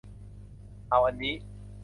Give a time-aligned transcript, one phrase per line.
[0.89, 1.33] เอาอันนี้